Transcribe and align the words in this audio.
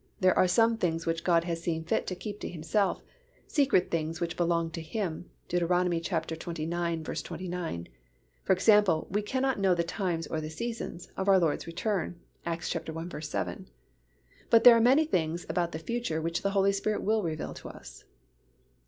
There 0.19 0.35
are 0.35 0.47
some 0.47 0.77
things 0.77 1.05
which 1.05 1.23
God 1.23 1.43
has 1.43 1.61
seen 1.61 1.83
fit 1.83 2.07
to 2.07 2.15
keep 2.15 2.39
to 2.39 2.49
Himself, 2.49 3.03
secret 3.45 3.91
things 3.91 4.19
which 4.19 4.35
belong 4.35 4.71
to 4.71 4.81
Him 4.81 5.29
(Deut. 5.47 5.61
xxix. 5.67 6.39
29). 7.19 7.87
For 8.43 8.51
example, 8.53 9.07
we 9.11 9.21
cannot 9.21 9.59
"know 9.59 9.75
the 9.75 9.83
times, 9.83 10.25
or 10.25 10.41
the 10.41 10.49
seasons" 10.49 11.11
of 11.15 11.27
our 11.29 11.37
Lord's 11.37 11.67
return 11.67 12.19
(Acts 12.47 12.75
i. 12.75 13.19
7), 13.19 13.67
but 14.49 14.63
there 14.63 14.75
are 14.75 14.81
many 14.81 15.05
things 15.05 15.45
about 15.47 15.71
the 15.71 15.77
future 15.77 16.19
which 16.19 16.41
the 16.41 16.49
Holy 16.49 16.71
Spirit 16.71 17.03
will 17.03 17.21
reveal 17.21 17.53
to 17.53 17.69
us. 17.69 18.05